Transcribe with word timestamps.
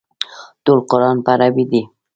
ټول 0.63 0.79
قران 0.89 1.17
په 1.25 1.29
عربي 1.33 1.65
دی. 1.71 1.81